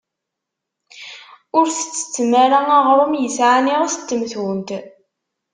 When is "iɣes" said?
3.73-3.95